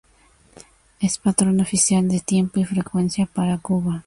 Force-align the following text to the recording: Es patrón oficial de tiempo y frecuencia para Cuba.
Es 0.99 1.19
patrón 1.19 1.61
oficial 1.61 2.07
de 2.09 2.21
tiempo 2.21 2.59
y 2.59 2.65
frecuencia 2.65 3.27
para 3.31 3.59
Cuba. 3.59 3.99